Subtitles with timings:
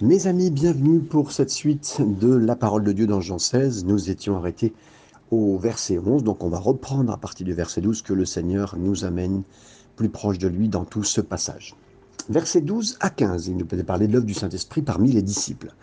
[0.00, 3.84] Mes amis, bienvenue pour cette suite de la parole de Dieu dans Jean 16.
[3.84, 4.72] Nous étions arrêtés
[5.32, 8.76] au verset 11, donc on va reprendre à partir du verset 12 que le Seigneur
[8.78, 9.42] nous amène
[9.96, 11.74] plus proche de lui dans tout ce passage.
[12.28, 15.74] Verset 12 à 15, il nous peut parler de l'œuvre du Saint-Esprit parmi les disciples.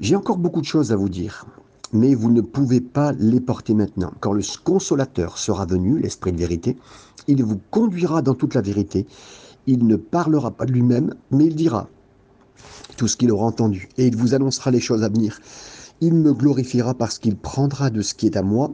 [0.00, 1.46] J'ai encore beaucoup de choses à vous dire,
[1.92, 4.12] mais vous ne pouvez pas les porter maintenant.
[4.18, 6.76] Quand le consolateur sera venu, l'Esprit de vérité,
[7.28, 9.06] il vous conduira dans toute la vérité.
[9.68, 11.88] Il ne parlera pas de lui-même, mais il dira
[13.00, 15.40] tout ce qu'il aura entendu, et il vous annoncera les choses à venir.
[16.02, 18.72] Il me glorifiera parce qu'il prendra de ce qui est à moi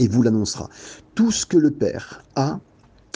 [0.00, 0.68] et vous l'annoncera.
[1.14, 2.58] Tout ce que le Père a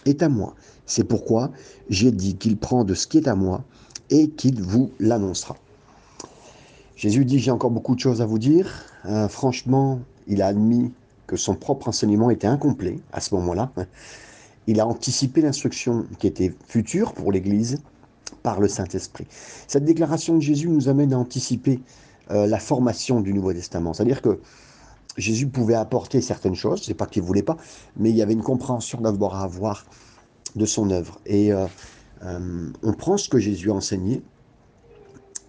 [0.06, 0.54] est à moi.
[0.86, 1.50] C'est pourquoi
[1.90, 3.64] j'ai dit qu'il prend de ce qui est à moi
[4.08, 5.56] et qu'il vous l'annoncera.
[6.94, 8.70] Jésus dit, j'ai encore beaucoup de choses à vous dire.
[9.04, 10.92] Euh, franchement, il a admis
[11.26, 13.72] que son propre enseignement était incomplet à ce moment-là.
[14.68, 17.82] Il a anticipé l'instruction qui était future pour l'Église
[18.48, 19.26] par le Saint-Esprit.
[19.66, 21.82] Cette déclaration de Jésus nous amène à anticiper
[22.30, 23.92] euh, la formation du Nouveau Testament.
[23.92, 24.40] C'est-à-dire que
[25.18, 27.58] Jésus pouvait apporter certaines choses, c'est pas qu'il voulait pas,
[27.98, 29.84] mais il y avait une compréhension d'abord à avoir
[30.56, 31.20] de son œuvre.
[31.26, 31.66] Et euh,
[32.24, 34.22] euh, on prend ce que Jésus a enseigné,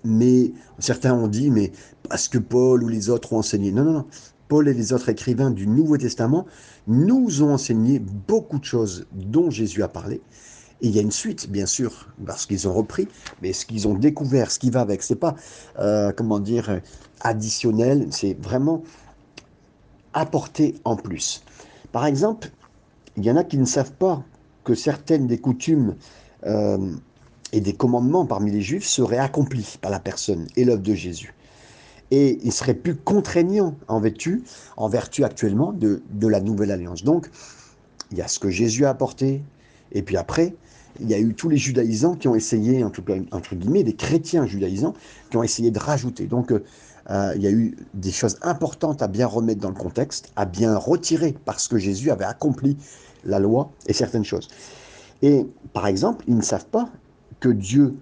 [0.04, 1.72] mais certains ont dit, mais
[2.10, 3.72] parce que Paul ou les autres ont enseigné.
[3.72, 4.08] Non, non, non.
[4.50, 6.46] Paul et les autres écrivains du Nouveau Testament
[6.86, 10.20] nous ont enseigné beaucoup de choses dont Jésus a parlé.
[10.82, 13.08] Et il y a une suite, bien sûr, parce qu'ils ont repris,
[13.42, 15.36] mais ce qu'ils ont découvert, ce qui va avec, c'est pas,
[15.80, 16.80] euh, comment dire,
[17.22, 18.84] additionnel, c'est vraiment
[20.14, 21.44] apporté en plus.
[21.92, 22.50] Par exemple,
[23.18, 24.24] il y en a qui ne savent pas
[24.64, 25.96] que certaines des coutumes
[26.46, 26.94] euh,
[27.52, 31.34] et des commandements parmi les juifs seraient accomplis par la personne et l'œuvre de Jésus.
[32.12, 34.44] Et ils seraient plus contraignants en vertu,
[34.78, 37.04] en vertu actuellement de, de la nouvelle alliance.
[37.04, 37.30] Donc,
[38.12, 39.44] il y a ce que Jésus a apporté,
[39.92, 40.56] et puis après,
[41.00, 43.84] il y a eu tous les judaïsants qui ont essayé, en tout cas, entre guillemets,
[43.84, 44.94] des chrétiens judaïsants,
[45.30, 46.26] qui ont essayé de rajouter.
[46.26, 50.32] Donc, euh, il y a eu des choses importantes à bien remettre dans le contexte,
[50.36, 52.78] à bien retirer, parce que Jésus avait accompli
[53.26, 54.48] la loi et certaines choses.
[55.22, 56.90] Et, par exemple, ils ne savent pas
[57.40, 57.96] que Dieu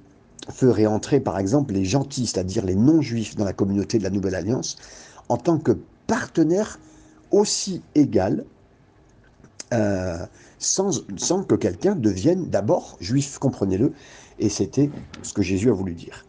[0.51, 4.35] ferait entrer, par exemple, les gentils, c'est-à-dire les non-juifs, dans la communauté de la Nouvelle
[4.35, 4.77] Alliance,
[5.29, 6.79] en tant que partenaires
[7.31, 8.45] aussi égal
[9.73, 10.25] euh,
[10.59, 10.91] sans,
[11.43, 13.93] que quelqu'un devienne d'abord juif, comprenez-le.
[14.39, 14.89] Et c'était
[15.23, 16.25] ce que Jésus a voulu dire.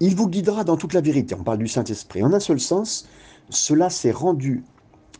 [0.00, 1.34] Il vous guidera dans toute la vérité.
[1.38, 2.22] On parle du Saint-Esprit.
[2.22, 3.08] En un seul sens,
[3.50, 4.64] cela s'est rendu,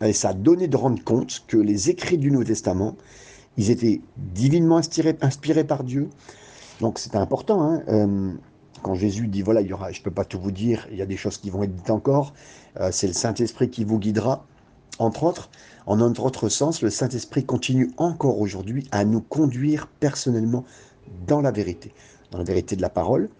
[0.00, 2.96] et ça a donné de rendre compte que les écrits du Nouveau Testament,
[3.56, 6.08] ils étaient divinement inspirés, inspirés par Dieu.
[6.80, 7.62] Donc c'est important.
[7.62, 8.32] Hein euh,
[8.82, 10.96] quand Jésus dit, voilà, il y aura, je ne peux pas tout vous dire, il
[10.96, 12.32] y a des choses qui vont être dites encore,
[12.80, 14.46] euh, c'est le Saint-Esprit qui vous guidera.
[15.00, 15.48] Entre autres,
[15.86, 20.66] en un autre sens, le Saint-Esprit continue encore aujourd'hui à nous conduire personnellement
[21.26, 21.94] dans la vérité,
[22.30, 23.30] dans la vérité de la parole,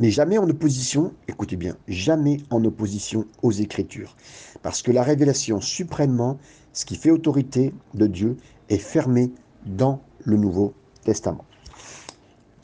[0.00, 4.16] mais jamais en opposition, écoutez bien, jamais en opposition aux Écritures.
[4.62, 6.38] Parce que la révélation suprêmement,
[6.72, 8.36] ce qui fait autorité de Dieu,
[8.68, 9.30] est fermée
[9.64, 10.74] dans le Nouveau
[11.04, 11.44] Testament.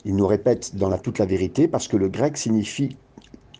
[0.03, 2.97] Il nous répète dans la toute la vérité, parce que le grec signifie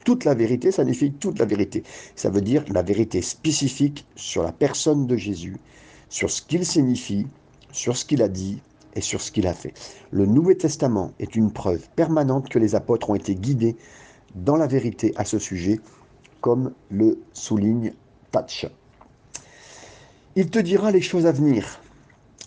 [0.03, 1.83] toute la vérité, ça signifie toute la vérité.
[2.15, 5.57] Ça veut dire la vérité spécifique sur la personne de Jésus,
[6.09, 7.27] sur ce qu'il signifie,
[7.71, 8.61] sur ce qu'il a dit
[8.95, 9.73] et sur ce qu'il a fait.
[10.11, 13.75] Le Nouveau Testament est une preuve permanente que les apôtres ont été guidés
[14.35, 15.79] dans la vérité à ce sujet,
[16.41, 17.93] comme le souligne
[18.31, 18.67] Tatch.
[20.35, 21.79] Il te dira les choses à venir.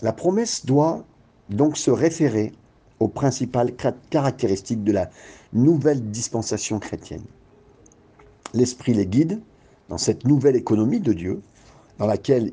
[0.02, 1.04] La promesse doit
[1.48, 2.52] donc se référer
[3.00, 3.72] aux principales
[4.10, 5.10] caractéristiques de la
[5.52, 7.24] nouvelle dispensation chrétienne
[8.54, 9.40] l'Esprit les guide
[9.88, 11.42] dans cette nouvelle économie de Dieu,
[11.98, 12.52] dans laquelle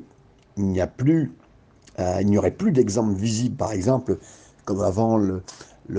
[0.56, 4.18] il n'y euh, aurait plus d'exemples visibles, par exemple,
[4.64, 5.42] comme avant le,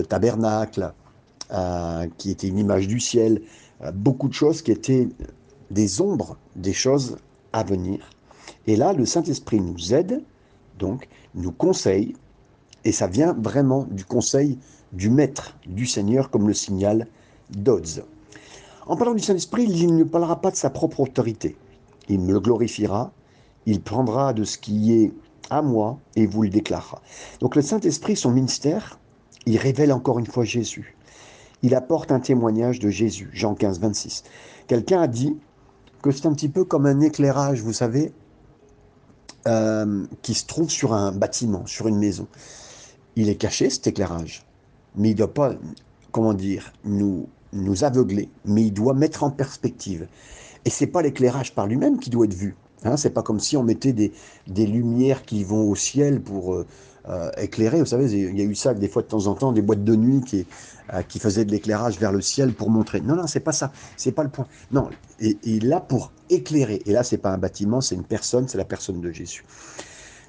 [0.07, 0.93] tabernacle,
[1.51, 3.41] euh, qui était une image du ciel,
[3.83, 5.09] euh, beaucoup de choses qui étaient
[5.71, 7.17] des ombres des choses
[7.53, 8.09] à venir.
[8.67, 10.23] Et là, le Saint-Esprit nous aide,
[10.79, 12.15] donc nous conseille,
[12.83, 14.57] et ça vient vraiment du conseil
[14.93, 17.07] du Maître, du Seigneur, comme le signale
[17.49, 18.03] Dodds.
[18.87, 21.57] En parlant du Saint-Esprit, il ne parlera pas de sa propre autorité.
[22.07, 23.11] Il me le glorifiera,
[23.65, 25.11] il prendra de ce qui est
[25.49, 27.01] à moi et vous le déclarera.
[27.39, 28.99] Donc le Saint-Esprit, son ministère,
[29.47, 30.95] il révèle encore une fois Jésus.
[31.63, 34.23] Il apporte un témoignage de Jésus, Jean 15, 26.
[34.67, 35.35] Quelqu'un a dit
[36.03, 38.13] que c'est un petit peu comme un éclairage, vous savez,
[39.47, 42.27] euh, qui se trouve sur un bâtiment, sur une maison.
[43.15, 44.45] Il est caché, cet éclairage,
[44.95, 45.53] mais il ne doit pas,
[46.11, 50.07] comment dire, nous nous aveugler, mais il doit mettre en perspective.
[50.65, 52.55] Et c'est pas l'éclairage par lui-même qui doit être vu.
[52.83, 54.11] Hein, c'est pas comme si on mettait des,
[54.47, 56.65] des lumières qui vont au ciel pour, euh,
[57.07, 57.79] euh, éclairer.
[57.79, 59.83] Vous savez, il y a eu ça des fois de temps en temps, des boîtes
[59.83, 60.47] de nuit qui,
[60.93, 62.99] euh, qui faisaient de l'éclairage vers le ciel pour montrer.
[62.99, 63.71] Non, non, c'est pas ça.
[63.95, 64.47] C'est pas le point.
[64.71, 66.81] Non, et, et là pour éclairer.
[66.87, 69.43] Et là, c'est pas un bâtiment, c'est une personne, c'est la personne de Jésus.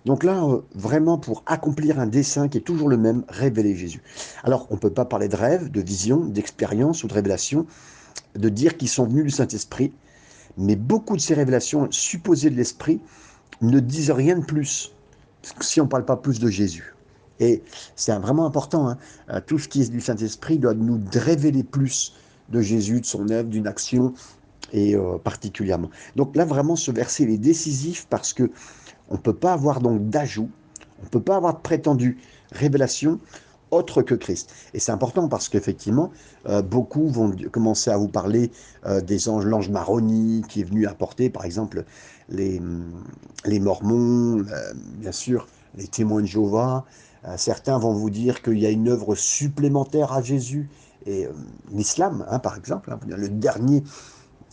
[0.06, 4.00] Donc là, euh, vraiment pour accomplir un dessin qui est toujours le même, révéler Jésus.
[4.44, 7.66] Alors, on ne peut pas parler de rêve, de vision, d'expérience ou de révélation,
[8.36, 9.92] de dire qu'ils sont venus du Saint-Esprit,
[10.56, 13.00] mais beaucoup de ces révélations supposées de l'Esprit
[13.60, 14.92] ne disent rien de plus
[15.60, 16.94] si on ne parle pas plus de Jésus.
[17.40, 17.62] Et
[17.96, 18.98] c'est vraiment important, hein.
[19.30, 22.14] euh, tout ce qui est du Saint-Esprit doit nous révéler plus
[22.48, 24.14] de Jésus, de son œuvre, d'une action,
[24.72, 25.90] et euh, particulièrement.
[26.14, 28.50] Donc là, vraiment, ce verset est décisif parce que
[29.08, 30.50] on ne peut pas avoir donc d'ajout,
[31.00, 32.18] on ne peut pas avoir de prétendue
[32.52, 33.20] révélation
[33.70, 34.52] autre que Christ.
[34.74, 36.10] Et c'est important parce qu'effectivement,
[36.48, 38.50] euh, beaucoup vont commencer à vous parler
[38.86, 41.84] euh, des anges, l'ange Maroni qui est venu apporter, par exemple,
[42.28, 42.60] les,
[43.44, 46.84] les Mormons, euh, bien sûr, les témoins de Jéhovah.
[47.36, 50.70] certains vont vous dire qu'il y a une œuvre supplémentaire à Jésus.
[51.06, 51.28] Et
[51.70, 53.82] l'islam, hein, par exemple, hein, le dernier,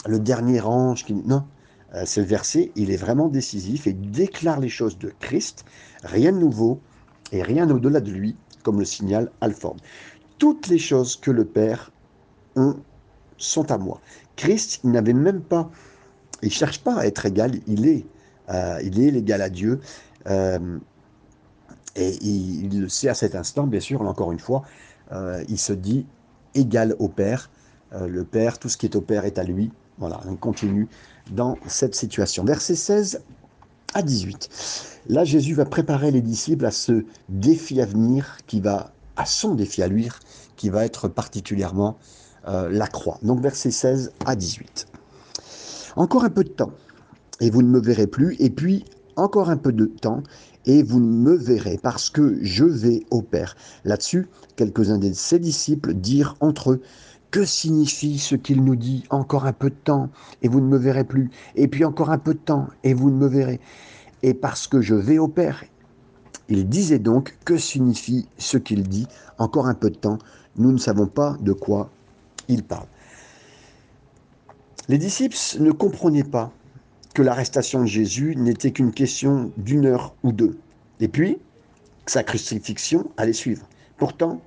[0.08, 1.14] le dernier ange qui...
[1.14, 1.44] Non,
[1.96, 5.66] euh, ce verset, il est vraiment décisif et déclare les choses de Christ,
[6.04, 6.80] rien de nouveau
[7.32, 9.78] et rien au-delà de lui, comme le signale Alford.
[10.40, 11.92] Toutes les choses que le Père
[12.56, 12.78] ont
[13.38, 14.00] sont à moi.
[14.36, 15.70] Christ, il n'avait même pas,
[16.42, 18.06] il cherche pas à être égal, il est,
[18.50, 19.82] euh, il est à Dieu.
[20.28, 20.80] Euh,
[21.96, 24.64] et il, le sait à cet instant, bien sûr, encore une fois,
[25.48, 26.08] il se dit
[26.56, 27.52] égal au Père.
[27.92, 29.72] le Père, tout ce qui est au Père est à lui.
[30.00, 30.88] Voilà, on continue
[31.32, 32.44] dans cette situation.
[32.44, 33.22] Verset 16
[33.94, 34.50] à 18.
[35.10, 39.56] Là, Jésus va préparer les disciples à ce défi à venir qui va, à son
[39.56, 40.10] défi à lui,
[40.56, 41.98] qui va être particulièrement
[42.48, 43.20] euh, la croix.
[43.22, 44.88] Donc verset 16 à 18.
[45.96, 46.72] Encore un peu de temps,
[47.40, 48.86] et vous ne me verrez plus, et puis
[49.16, 50.24] encore un peu de temps,
[50.66, 53.56] et vous ne me verrez, parce que je vais au Père.
[53.84, 56.82] Là-dessus, quelques-uns de ses disciples dirent entre eux,
[57.34, 59.06] que signifie ce qu'il nous dit?
[59.10, 60.12] Encore un peu de temps
[60.44, 61.32] et vous ne me verrez plus.
[61.56, 63.60] Et puis encore un peu de temps et vous ne me verrez.
[64.22, 65.64] Et parce que je vais au Père.
[66.48, 69.08] Il disait donc que signifie ce qu'il dit?
[69.40, 70.20] Encore un peu de temps.
[70.58, 71.90] Nous ne savons pas de quoi
[72.50, 72.86] il parle.
[74.88, 76.52] Les disciples ne comprenaient pas
[77.16, 80.60] que l'arrestation de Jésus n'était qu'une question d'une heure ou deux.
[81.00, 81.40] Et puis,
[82.06, 83.66] sa crucifixion allait suivre.
[83.98, 84.40] Pourtant,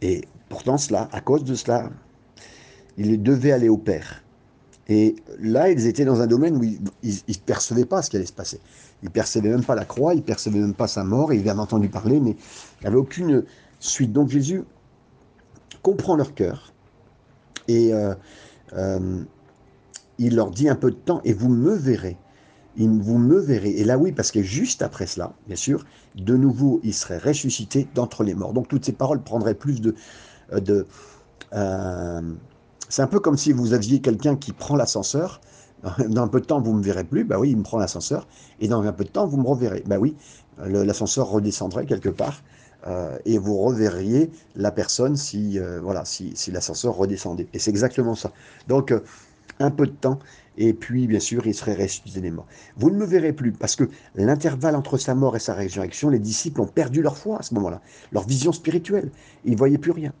[0.00, 1.90] et Pourtant, cela, à cause de cela,
[2.96, 4.22] ils devaient aller au Père.
[4.88, 8.26] Et là, ils étaient dans un domaine où ils ne percevaient pas ce qui allait
[8.26, 8.60] se passer.
[9.02, 11.48] Ils ne percevaient même pas la croix, ils ne percevaient même pas sa mort, ils
[11.48, 13.44] avaient entendu parler, mais il n'y avait aucune
[13.80, 14.12] suite.
[14.12, 14.62] Donc Jésus
[15.82, 16.72] comprend leur cœur
[17.68, 18.14] et euh,
[18.74, 19.22] euh,
[20.18, 22.16] il leur dit un peu de temps, et vous me verrez
[22.84, 23.70] vous me verrez.
[23.70, 25.84] Et là, oui, parce que juste après cela, bien sûr,
[26.14, 28.52] de nouveau, il serait ressuscité d'entre les morts.
[28.52, 29.94] Donc toutes ces paroles prendraient plus de,
[30.52, 30.86] de,
[31.52, 32.20] euh,
[32.88, 35.40] c'est un peu comme si vous aviez quelqu'un qui prend l'ascenseur.
[36.08, 37.24] Dans un peu de temps, vous ne me verrez plus.
[37.24, 38.26] Bah oui, il me prend l'ascenseur.
[38.60, 39.84] Et dans un peu de temps, vous me reverrez.
[39.86, 40.16] Bah oui,
[40.58, 42.42] l'ascenseur redescendrait quelque part.
[42.86, 47.46] Euh, et vous reverriez la personne si, voilà, si l'ascenseur redescendait.
[47.52, 48.32] Et c'est exactement ça.
[48.68, 48.92] Donc,
[49.60, 50.18] un peu de temps,
[50.58, 52.46] et puis, bien sûr, il serait ressuscité des morts.
[52.76, 53.84] Vous ne me verrez plus, parce que
[54.14, 57.54] l'intervalle entre sa mort et sa résurrection, les disciples ont perdu leur foi à ce
[57.54, 57.82] moment-là,
[58.12, 59.10] leur vision spirituelle.
[59.44, 60.12] Ils ne voyaient plus rien.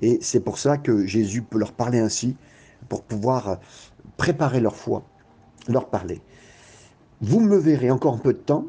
[0.00, 2.36] Et c'est pour ça que Jésus peut leur parler ainsi,
[2.88, 3.56] pour pouvoir euh,
[4.16, 5.02] préparer leur foi,
[5.68, 6.20] leur parler.
[7.20, 8.66] Vous me verrez encore un peu de temps.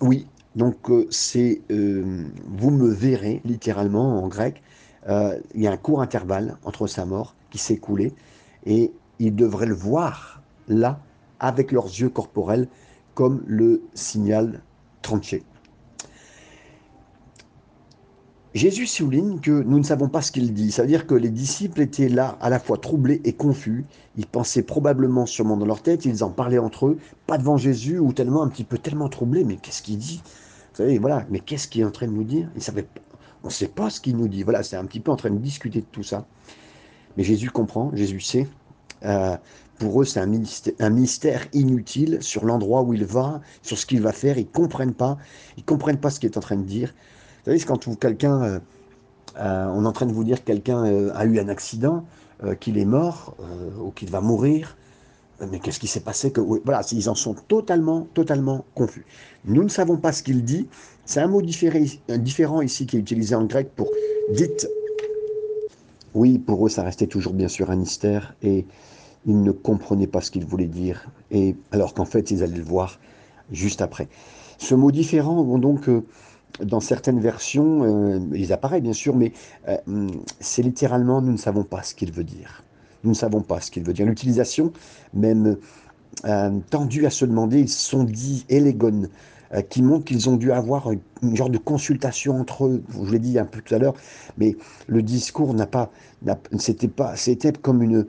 [0.00, 0.26] Oui,
[0.56, 4.62] donc euh, c'est euh, vous me verrez littéralement en grec.
[5.06, 8.14] il y a un court intervalle entre sa mort qui s'est écoulé
[8.64, 10.98] et ils devraient le voir là
[11.40, 12.68] avec leurs yeux corporels
[13.14, 14.62] comme le signal
[15.02, 15.44] tranché.
[18.54, 20.70] Jésus souligne que nous ne savons pas ce qu'il dit.
[20.70, 23.84] Ça veut dire que les disciples étaient là à la fois troublés et confus.
[24.16, 27.98] Ils pensaient probablement sûrement dans leur tête, ils en parlaient entre eux, pas devant Jésus
[27.98, 29.42] ou tellement un petit peu tellement troublés.
[29.42, 30.22] Mais qu'est-ce qu'il dit?
[30.24, 32.48] Vous savez, voilà, mais qu'est-ce qu'il est en train de nous dire?
[32.54, 32.86] Ils savaient,
[33.42, 34.44] On ne sait pas ce qu'il nous dit.
[34.44, 36.24] Voilà, c'est un petit peu en train de discuter de tout ça.
[37.16, 38.46] Mais Jésus comprend, Jésus sait.
[39.04, 39.36] Euh,
[39.78, 40.30] pour eux, c'est un
[40.78, 44.38] un mystère, inutile sur l'endroit où il va, sur ce qu'il va faire.
[44.38, 45.18] Ils comprennent pas.
[45.56, 46.94] Ils comprennent pas ce qu'il est en train de dire.
[47.44, 48.58] Vous savez, quand quelqu'un, euh,
[49.36, 52.04] euh, on est en train de vous dire que quelqu'un euh, a eu un accident,
[52.60, 53.36] qu'il est mort
[53.80, 54.76] ou qu'il va mourir.
[55.50, 56.30] Mais qu'est-ce qui s'est passé
[56.64, 59.06] voilà, ils en sont totalement, totalement confus.
[59.46, 60.68] Nous ne savons pas ce qu'il dit.
[61.06, 63.88] C'est un mot différent ici qui est utilisé en grec pour
[64.32, 64.68] dites.
[66.12, 68.66] Oui, pour eux, ça restait toujours bien sûr un mystère et
[69.24, 71.08] ils ne comprenaient pas ce qu'il voulait dire.
[71.30, 72.98] Et alors qu'en fait, ils allaient le voir
[73.52, 74.08] juste après.
[74.58, 75.88] Ce mot différent, bon, donc,
[76.62, 79.32] dans certaines versions, euh, ils apparaissent bien sûr, mais
[79.68, 82.62] euh, hum, c'est littéralement nous ne savons pas ce qu'il veut dire.
[83.02, 84.06] Nous ne savons pas ce qu'il veut dire.
[84.06, 84.72] L'utilisation,
[85.12, 85.58] même
[86.70, 89.08] tendue à se demander, ils sont dit élégones,
[89.68, 92.82] qui montrent qu'ils ont dû avoir une, genre de consultation entre eux.
[93.04, 93.94] Je l'ai dit un peu tout à l'heure,
[94.38, 94.56] mais
[94.86, 95.90] le discours n'a pas,
[96.58, 98.06] c'était pas, c'était comme une,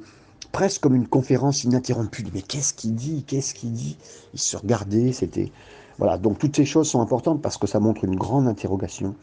[0.56, 2.24] presque comme une conférence ininterrompue.
[2.34, 3.26] Mais qu'est-ce qu'il dit?
[3.28, 3.98] Qu'est-ce qu'il dit?
[4.34, 5.52] Ils se regardaient, c'était...
[5.98, 9.16] Voilà, donc toutes ces choses sont importantes parce que ça montre une grande interrogation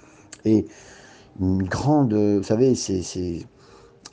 [0.44, 0.66] et
[1.40, 2.14] une grande...
[2.14, 2.74] Vous savez.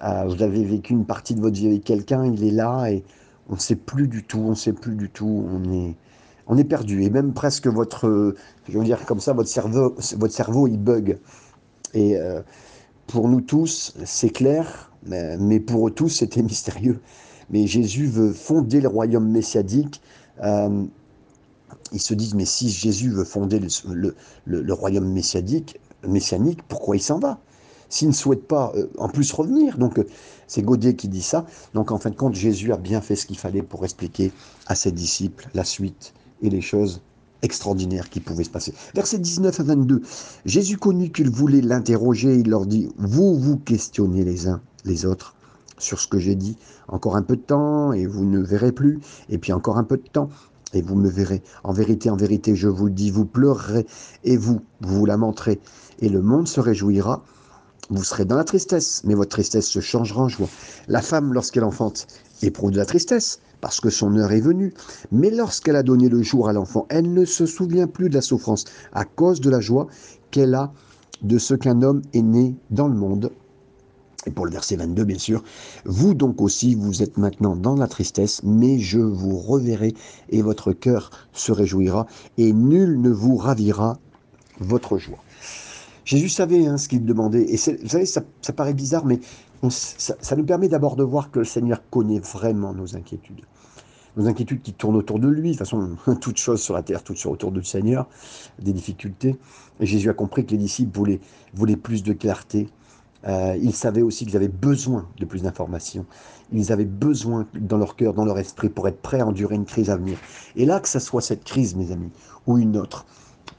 [0.02, 3.04] Ah, vous avez vécu une partie de votre vie avec quelqu'un, il est là et
[3.50, 5.96] on ne sait plus du tout, on ne sait plus du tout, on est,
[6.48, 7.04] on est perdu.
[7.04, 8.34] Et même presque votre,
[8.70, 11.20] je veux dire comme ça, votre cerveau, votre cerveau il bug.
[11.94, 12.42] Et euh,
[13.08, 17.02] pour nous tous, c'est clair, mais pour eux tous, c'était mystérieux.
[17.50, 20.02] Mais Jésus veut fonder le royaume messianique.
[20.44, 20.86] Euh,
[21.92, 27.20] ils se disent, mais si Jésus veut fonder le, royaume messianique, messianique, pourquoi il s'en
[27.20, 27.40] va?
[27.90, 29.78] S'il ne souhaite pas euh, en plus revenir.
[29.80, 30.08] Donc euh,
[30.48, 31.46] c'est Gaudier qui dit ça.
[31.74, 34.32] Donc en fin de compte, Jésus a bien fait ce qu'il fallait pour expliquer
[34.68, 37.02] à ses disciples la suite et les choses
[37.42, 38.74] extraordinaires qui pouvaient se passer.
[38.94, 40.02] Verset 19 à 22.
[40.46, 42.36] Jésus connut qu'il voulait l'interroger.
[42.36, 45.36] Il leur dit, vous vous questionnez les uns les autres
[45.78, 46.58] sur ce que j'ai dit.
[46.88, 49.00] Encore un peu de temps et vous ne verrez plus.
[49.30, 50.30] Et puis encore un peu de temps
[50.74, 51.42] et vous me verrez.
[51.64, 53.86] En vérité, en vérité, je vous le dis, vous pleurerez
[54.24, 55.60] et vous, vous lamenterez.
[56.00, 57.24] Et le monde se réjouira.
[57.90, 60.50] Vous serez dans la tristesse, mais votre tristesse se changera en joie.
[60.88, 62.06] La femme, lorsqu'elle enfante,
[62.44, 64.74] éprouve de la tristesse, parce que son heure est venue.
[65.12, 68.22] Mais lorsqu'elle a donné le jour à l'enfant, elle ne se souvient plus de la
[68.22, 69.88] souffrance, à cause de la joie
[70.32, 70.72] qu'elle a
[71.24, 73.32] de ce qu'un homme est né dans le monde.
[74.32, 75.44] Pour le verset 22, bien sûr,
[75.86, 79.94] vous donc aussi, vous êtes maintenant dans la tristesse, mais je vous reverrai
[80.30, 82.06] et votre cœur se réjouira
[82.38, 83.98] et nul ne vous ravira
[84.60, 85.20] votre joie.
[86.10, 87.44] Jésus savait hein, ce qu'il demandait.
[87.54, 88.24] Et vous savez, ça,
[88.56, 89.20] paraît bizarre, mais
[89.70, 93.42] ça, ça, nous permet d'abord de voir que le Seigneur connaît vraiment nos inquiétudes.
[94.18, 95.52] Nos inquiétudes qui tournent autour de lui.
[95.52, 98.08] De toute façon, toutes choses sur la terre, toutes sur autour du Seigneur,
[98.60, 99.38] des difficultés.
[99.80, 101.20] Et Jésus a compris que les disciples voulaient,
[101.54, 102.70] voulaient plus de clarté,
[103.28, 106.06] euh, ils savaient aussi qu'ils avaient besoin de plus d'informations.
[106.52, 109.66] Ils avaient besoin dans leur cœur, dans leur esprit, pour être prêts à endurer une
[109.66, 110.18] crise à venir.
[110.56, 112.12] Et là, que ce soit cette crise, mes amis,
[112.48, 113.06] ou une autre,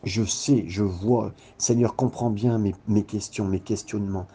[0.04, 4.26] je sais, je vois, Seigneur comprend bien mes, questions, mes questionnements.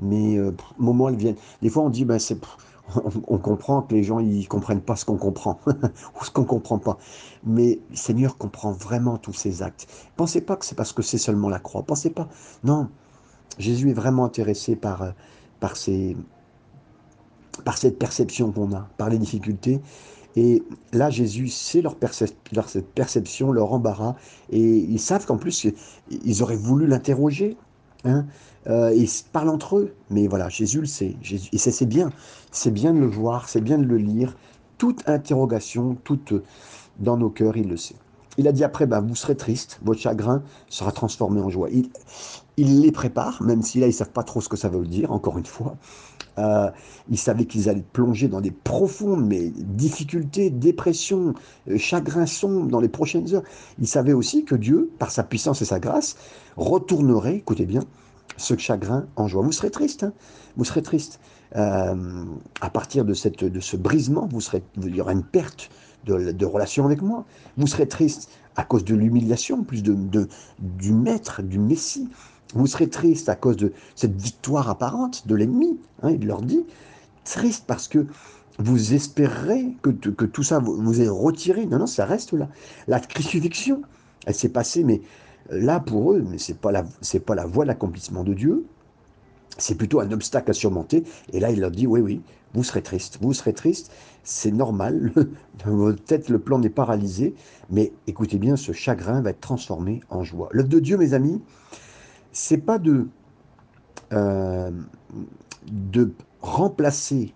[0.00, 1.36] Mes euh, moments, elles viennent.
[1.60, 2.38] Des fois, on dit, ben, c'est,
[3.26, 6.78] on, comprend que les gens, ils comprennent pas ce qu'on comprend, ou ce qu'on comprend
[6.78, 6.98] pas.
[7.44, 9.88] Mais Seigneur comprend vraiment tous ces actes.
[10.16, 11.82] Pensez pas que c'est parce que c'est seulement la croix.
[11.82, 12.28] Pensez pas.
[12.62, 12.88] Non,
[13.58, 15.10] Jésus est vraiment intéressé par, euh,
[15.60, 16.16] par, ces,
[17.64, 19.80] par cette perception qu'on a, par les difficultés.
[20.36, 20.62] Et
[20.92, 21.96] là, Jésus sait leur,
[22.52, 24.14] leur perception, leur embarras,
[24.50, 25.66] et ils savent qu'en plus,
[26.10, 27.56] ils auraient voulu l'interroger.
[28.04, 28.26] Hein
[28.68, 31.16] euh, ils parlent entre eux, mais voilà, Jésus le sait.
[31.22, 32.10] Jésus, et c'est bien,
[32.52, 34.36] c'est bien de le voir, c'est bien de le lire.
[34.76, 36.34] Toute interrogation, toute
[36.98, 37.96] dans nos cœurs, il le sait.
[38.36, 41.68] Il a dit après, ben, vous serez triste, votre chagrin sera transformé en joie.
[42.58, 44.84] Il les prépare, même si là, ils ne savent pas trop ce que ça veut
[44.86, 45.76] dire, encore une fois.
[46.38, 46.70] Euh,
[47.08, 51.34] ils savaient qu'ils allaient plonger dans des profondes mais difficultés, dépressions,
[51.68, 53.42] euh, chagrins sombres dans les prochaines heures.
[53.78, 56.16] Ils savaient aussi que Dieu, par sa puissance et sa grâce,
[56.56, 57.82] retournerait, écoutez bien,
[58.36, 59.42] ce chagrin en joie.
[59.42, 60.12] Vous serez triste, hein
[60.56, 61.20] vous serez triste.
[61.56, 62.24] Euh,
[62.60, 65.70] à partir de, cette, de ce brisement, vous serez, il y aura une perte
[66.04, 67.24] de, relation avec moi.
[67.56, 72.08] Vous serez triste à cause de l'humiliation, plus de, du maître, du Messie.
[72.54, 75.78] Vous serez triste à cause de cette victoire apparente de l'ennemi.
[76.02, 76.64] Hein, il leur dit,
[77.24, 78.06] triste parce que
[78.58, 81.66] vous espérez que, tout ça vous, est retiré.
[81.66, 82.48] Non, non, ça reste là.
[82.88, 83.82] La crucifixion,
[84.26, 85.00] elle s'est passée, mais
[85.50, 88.64] là pour eux, mais c'est pas la, voie de l'accomplissement de Dieu.
[89.58, 91.04] C'est plutôt un obstacle à surmonter.
[91.32, 92.20] Et là, il leur dit, oui, oui,
[92.54, 93.92] vous serez triste, vous serez triste,
[94.24, 95.12] c'est normal,
[96.06, 97.34] tête, le plan n'est pas réalisé,
[97.70, 100.48] mais écoutez bien, ce chagrin va être transformé en joie.
[100.52, 101.40] L'œuvre de Dieu, mes amis,
[102.38, 103.08] c'est pas de,
[104.12, 104.70] euh,
[105.66, 107.34] de remplacer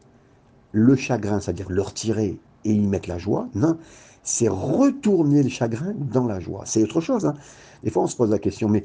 [0.71, 3.77] le chagrin, c'est-à-dire le retirer et y mettre la joie, non,
[4.23, 6.63] c'est retourner le chagrin dans la joie.
[6.67, 7.27] C'est autre chose.
[7.27, 7.35] Hein.
[7.83, 8.85] Des fois, on se pose la question, mais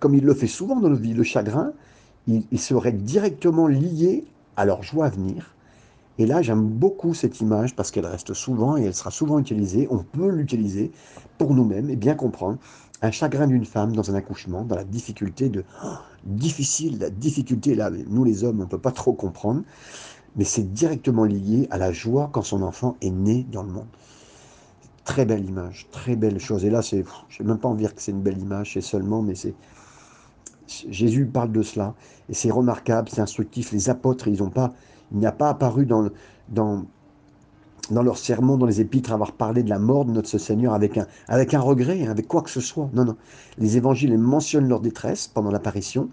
[0.00, 1.72] comme il le fait souvent dans notre vie, le chagrin,
[2.26, 4.24] il, il serait directement lié
[4.56, 5.54] à leur joie à venir,
[6.18, 9.86] et là, j'aime beaucoup cette image parce qu'elle reste souvent et elle sera souvent utilisée.
[9.88, 10.90] On peut l'utiliser
[11.38, 12.58] pour nous-mêmes et bien comprendre
[13.02, 15.88] un chagrin d'une femme dans un accouchement, dans la difficulté de oh,
[16.24, 19.62] difficile, la difficulté là, nous les hommes, on ne peut pas trop comprendre,
[20.36, 23.86] mais c'est directement lié à la joie quand son enfant est né dans le monde.
[25.04, 26.64] Très belle image, très belle chose.
[26.64, 29.22] Et là, c'est, je même pas envie dire que c'est une belle image, c'est seulement,
[29.22, 29.54] mais c'est,
[30.88, 31.94] Jésus parle de cela,
[32.28, 33.72] et c'est remarquable, c'est instructif.
[33.72, 34.74] Les apôtres, ils ont pas,
[35.12, 36.84] il n'y a pas apparu dans,
[37.90, 40.98] dans leur sermon, dans les épîtres, avoir parlé de la mort de notre Seigneur avec
[40.98, 42.90] un, avec un regret, hein, avec quoi que ce soit.
[42.92, 43.16] Non, non.
[43.58, 46.08] Les évangiles mentionnent leur détresse pendant l'apparition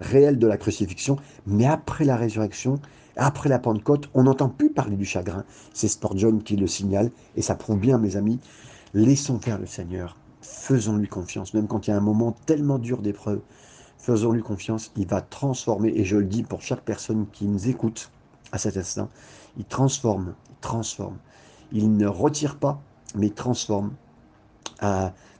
[0.00, 2.78] réelle de la crucifixion, mais après la résurrection,
[3.16, 5.44] après la Pentecôte, on n'entend plus parler du chagrin.
[5.72, 8.38] C'est Spurgeon qui le signale, et ça prouve bien, mes amis.
[8.92, 13.00] Laissons faire le Seigneur, faisons-lui confiance, même quand il y a un moment tellement dur
[13.00, 13.40] d'épreuve.
[13.98, 18.10] Faisons-lui confiance, il va transformer, et je le dis pour chaque personne qui nous écoute
[18.52, 19.08] à cet instant,
[19.58, 21.16] il transforme, transforme.
[21.72, 22.80] Il ne retire pas,
[23.14, 23.92] mais transforme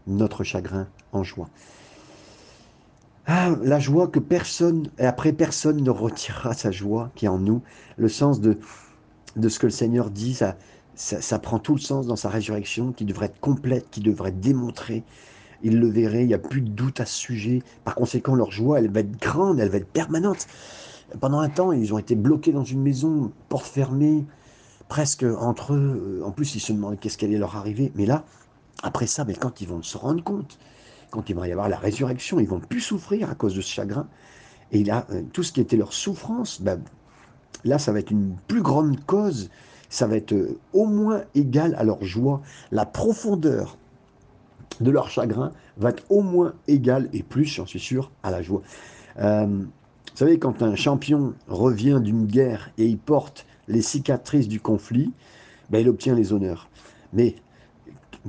[0.06, 1.48] notre chagrin en joie.
[3.26, 7.38] Ah, la joie que personne, et après personne ne retirera sa joie qui est en
[7.38, 7.60] nous.
[7.96, 8.56] Le sens de,
[9.34, 10.56] de ce que le Seigneur dit, ça,
[10.94, 14.40] ça, prend tout le sens dans sa résurrection, qui devrait être complète, qui devrait être
[14.40, 15.02] démontrée.
[15.62, 17.62] Ils le verraient, il n'y a plus de doute à ce sujet.
[17.84, 20.46] Par conséquent, leur joie, elle va être grande, elle va être permanente.
[21.20, 24.24] Pendant un temps, ils ont été bloqués dans une maison, porte fermée,
[24.88, 26.22] presque entre eux.
[26.24, 27.92] En plus, ils se demandaient qu'est-ce qui allait leur arriver.
[27.94, 28.24] Mais là,
[28.82, 30.58] après ça, mais quand ils vont se rendre compte
[31.10, 33.70] quand il va y avoir la résurrection, ils vont plus souffrir à cause de ce
[33.70, 34.06] chagrin.
[34.72, 36.80] Et là, euh, tout ce qui était leur souffrance, ben,
[37.64, 39.50] là, ça va être une plus grande cause.
[39.88, 42.42] Ça va être euh, au moins égal à leur joie.
[42.72, 43.78] La profondeur
[44.80, 48.42] de leur chagrin va être au moins égal et plus, j'en suis sûr, à la
[48.42, 48.62] joie.
[49.18, 54.60] Euh, vous savez, quand un champion revient d'une guerre et il porte les cicatrices du
[54.60, 55.12] conflit,
[55.70, 56.68] ben, il obtient les honneurs.
[57.12, 57.36] Mais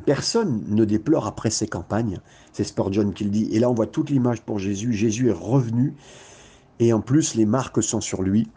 [0.06, 2.20] personne ne déplore après ses campagnes.
[2.53, 3.50] C'est Spurgeon qui le dit.
[3.51, 4.94] Et là, on voit toute l'image pour Jésus.
[4.94, 5.94] Jésus est revenu.
[6.79, 8.48] Et en plus, les marques sont sur lui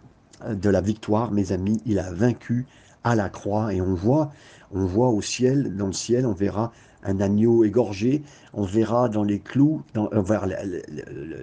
[0.48, 1.80] de la victoire, mes amis.
[1.86, 2.66] Il a vaincu
[3.04, 3.72] à la croix.
[3.72, 4.30] Et on voit,
[4.72, 8.22] on voit au ciel, dans le ciel, on verra un agneau égorgé.
[8.54, 10.10] On verra dans les clous, dans,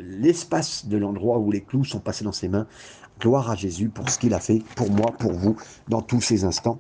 [0.04, 2.68] l'espace de l'endroit où les clous sont passés dans ses mains.
[3.20, 5.56] Gloire à Jésus pour ce qu'il a fait pour moi, pour vous,
[5.88, 6.80] dans tous ces instants.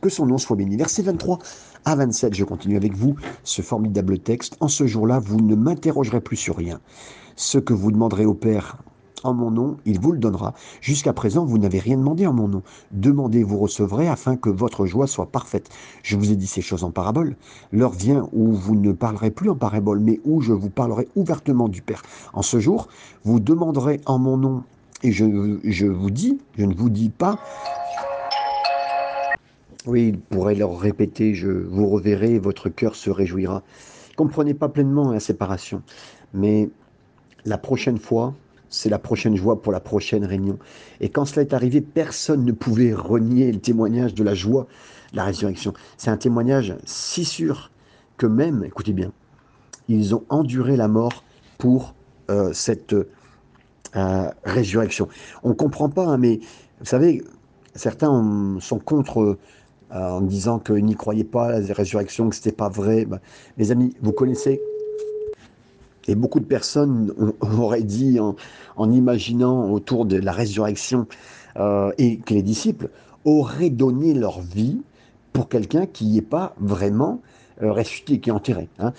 [0.00, 0.76] Que son nom soit béni.
[0.76, 1.38] Verset 23
[1.84, 4.56] à 27, je continue avec vous ce formidable texte.
[4.60, 6.80] En ce jour-là, vous ne m'interrogerez plus sur rien.
[7.36, 8.78] Ce que vous demanderez au Père
[9.24, 10.54] en mon nom, il vous le donnera.
[10.80, 12.62] Jusqu'à présent, vous n'avez rien demandé en mon nom.
[12.92, 15.70] Demandez, vous recevrez, afin que votre joie soit parfaite.
[16.02, 17.36] Je vous ai dit ces choses en parabole.
[17.72, 21.68] L'heure vient où vous ne parlerez plus en parabole, mais où je vous parlerai ouvertement
[21.68, 22.02] du Père.
[22.32, 22.88] En ce jour,
[23.24, 24.62] vous demanderez en mon nom,
[25.02, 27.38] et je, je vous dis, je ne vous dis pas
[29.86, 33.62] oui, il pourrait leur répéter, je vous reverrai, votre cœur se réjouira.
[34.16, 35.82] Comprenez pas pleinement la séparation,
[36.32, 36.70] mais
[37.44, 38.34] la prochaine fois,
[38.74, 40.58] c'est la prochaine joie pour la prochaine réunion.
[41.00, 44.66] Et quand cela est arrivé, personne ne pouvait renier le témoignage de la joie
[45.12, 45.72] de la résurrection.
[45.96, 47.70] C'est un témoignage si sûr
[48.16, 49.12] que même, écoutez bien,
[49.88, 51.24] ils ont enduré la mort
[51.58, 51.94] pour
[52.30, 52.94] euh, cette
[53.96, 55.08] euh, résurrection.
[55.44, 56.40] On ne comprend pas, hein, mais
[56.80, 57.22] vous savez,
[57.74, 59.36] certains sont contre euh,
[59.92, 63.04] en disant qu'ils n'y croyaient pas à la résurrection, que ce n'était pas vrai.
[63.04, 63.20] Bah,
[63.56, 64.60] mes amis, vous connaissez
[66.08, 71.06] et beaucoup de personnes auraient dit en, imaginant autour de la résurrection
[71.56, 72.90] euh, et que les disciples
[73.24, 74.82] auraient donné leur vie
[75.32, 77.20] pour quelqu'un qui n'y est pas vraiment
[77.62, 78.68] euh, ressuscité, qui est enterré.
[78.78, 78.92] Hein.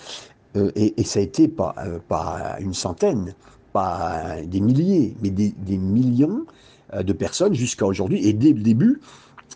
[0.74, 1.74] et, ça a été pas,
[2.60, 3.34] une centaine,
[3.72, 6.44] pas des milliers, mais des millions
[6.98, 8.26] de personnes jusqu'à aujourd'hui.
[8.26, 9.00] Et dès le début,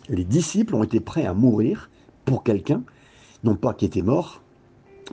[0.09, 1.89] les disciples ont été prêts à mourir
[2.25, 2.83] pour quelqu'un,
[3.43, 4.40] non pas qui était mort,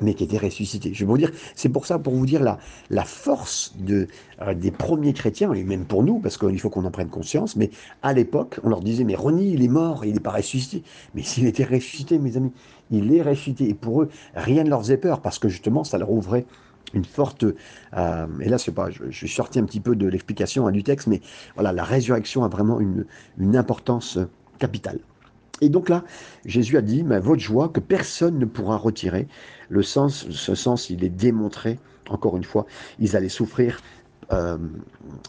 [0.03, 0.93] mais qui était ressuscité.
[0.95, 4.09] Je vais vous dire, c'est pour ça, pour vous dire la, force de,
[4.43, 7.57] euh, des premiers chrétiens, et même pour nous, parce qu'il faut qu'on en prenne conscience,
[7.57, 7.71] mais
[8.03, 10.83] à l'époque, on leur disait, mais Ronnie, il est mort, il n'est pas ressuscité.
[11.15, 12.53] Mais s'il était ressuscité, mes amis,
[12.91, 13.69] il est ressuscité.
[13.69, 16.47] Et pour eux, rien ne leur faisait peur, parce que justement, ça leur ouvrait
[16.95, 17.45] une forte...
[17.97, 20.83] Euh, et là, c'est pas, je, suis sorti un petit peu de l'explication hein, du
[20.83, 21.21] texte, mais
[21.55, 23.07] voilà, la résurrection a vraiment une,
[23.39, 24.19] une importance
[24.59, 24.99] capital.
[25.61, 26.05] Et donc là,
[26.45, 29.27] Jésus a dit, mais votre joie que personne ne pourra retirer.
[29.69, 32.67] Le sens, ce sens, il est démontré, encore une fois,
[32.99, 33.81] ils allaient souffrir,
[34.33, 34.59] euh,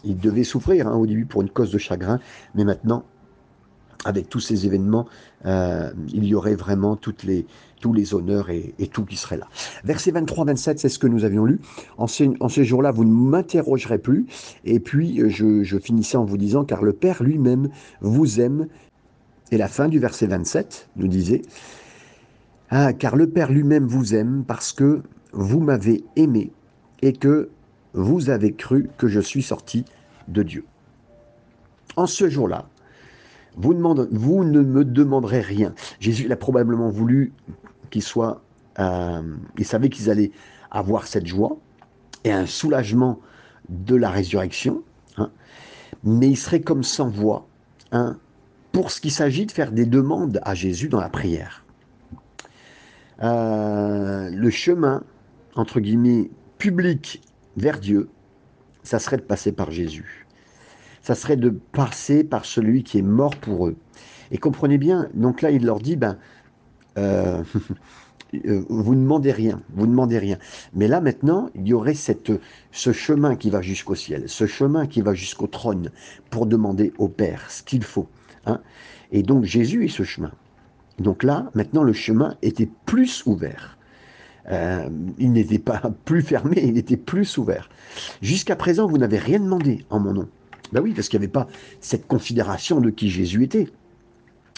[0.04, 2.20] ils devaient souffrir hein, au début pour une cause de chagrin,
[2.54, 3.04] mais maintenant,
[4.04, 5.06] avec tous ces événements,
[5.44, 9.46] euh, il y aurait vraiment tous les honneurs et, tout qui serait là.
[9.84, 11.60] Verset 23-27, c'est ce que nous avions lu.
[11.98, 14.24] En ces, en jours-là, vous ne m'interrogerez plus.
[14.64, 17.68] Et puis, je finissais en vous disant, car le Père lui-même
[18.00, 18.68] vous aime
[19.50, 21.42] et la fin du verset 27 nous disait
[22.70, 26.52] ah, car le Père lui-même vous aime parce que vous m'avez aimé
[27.02, 27.50] et que
[27.94, 29.84] vous avez cru que je suis sorti
[30.28, 30.64] de Dieu.
[31.96, 32.68] En ce jour-là,
[33.56, 35.74] vous, ne me demanderez rien.
[35.98, 37.32] Jésus l'a probablement voulu
[37.90, 38.42] qu'ils soient,
[38.78, 39.22] euh,
[39.58, 40.30] ils savaient qu'ils allaient
[40.70, 41.56] avoir cette joie
[42.22, 43.18] et un soulagement
[43.68, 44.82] de la résurrection,
[45.16, 45.30] hein,
[46.04, 47.48] mais ils seraient comme sans voix
[47.90, 48.16] hein,
[48.72, 51.64] pour ce qu'il s'agit de faire des demandes à Jésus dans la prière.
[53.22, 55.02] Euh, le chemin,
[55.54, 57.20] entre guillemets, public
[57.56, 58.08] vers Dieu,
[58.82, 60.26] ça serait de passer par Jésus.
[61.02, 63.76] Ça serait de passer par celui qui est mort pour eux.
[64.30, 66.16] Et comprenez bien, donc là, il leur dit, ben,
[66.98, 67.42] euh,
[68.46, 70.38] euh, vous ne demandez rien, vous ne demandez rien.
[70.72, 72.32] Mais là, maintenant, il y aurait cette,
[72.70, 75.90] ce chemin qui va jusqu'au ciel, ce chemin qui va jusqu'au trône
[76.30, 78.08] pour demander au Père ce qu'il faut.
[78.46, 78.60] Hein.
[79.12, 80.32] Et donc, Jésus est ce chemin.
[80.98, 83.78] Donc là, maintenant, le chemin était plus ouvert.
[84.50, 87.68] Euh, il n'était pas plus fermé, il était plus ouvert.
[88.22, 90.28] Jusqu'à présent, vous n'avez rien demandé en mon nom.
[90.72, 91.48] Ben oui, parce qu'il n'y avait pas
[91.80, 93.68] cette considération de qui Jésus était,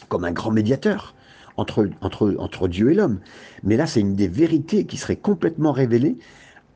[0.09, 1.14] comme un grand médiateur
[1.57, 3.21] entre, Dieu et l'homme.
[3.62, 6.16] Mais là, c'est une des vérités qui serait complètement révélée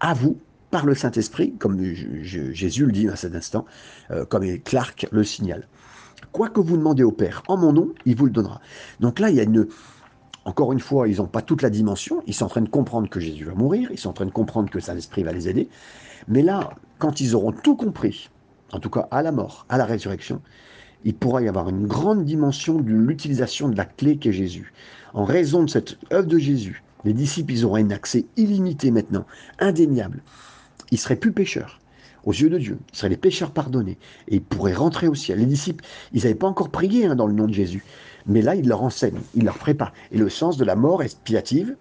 [0.00, 0.38] à vous
[0.70, 3.66] par le Saint-Esprit, comme Jésus le dit à cet instant,
[4.10, 5.66] euh, comme Clark le signale.
[6.32, 8.60] Quoi que vous demandez au Père en mon nom, il vous le donnera.
[9.00, 9.66] Donc là, il y a une,
[10.44, 12.22] encore une fois, ils n'ont pas toute la dimension.
[12.26, 13.88] Ils sont en train de comprendre que Jésus va mourir.
[13.90, 15.68] Ils sont en train de comprendre que Saint-Esprit va les aider.
[16.28, 18.30] Mais là, quand ils auront tout compris,
[18.72, 20.40] en tout cas à la mort, à la résurrection,
[21.04, 24.72] il pourra y avoir une grande dimension de l'utilisation de la clé qu'est Jésus.
[25.14, 29.24] En raison de cette œuvre de Jésus, les disciples, ils auront un accès illimité maintenant,
[29.58, 30.22] indéniable.
[30.90, 31.80] Ils seraient plus pécheurs
[32.26, 32.78] aux yeux de Dieu.
[32.92, 33.98] Seraient les pécheurs pardonnés.
[34.28, 35.38] Et ils pourraient rentrer au ciel.
[35.38, 37.82] Les disciples, ils n'avaient pas encore prié hein, dans le nom de Jésus.
[38.26, 39.92] Mais là, il leur enseigne, il leur prépare.
[40.10, 41.76] Et le sens de la mort expiative,